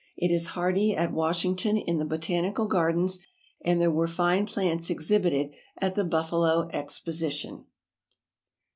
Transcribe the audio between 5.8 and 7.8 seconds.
the Buffalo Exposition.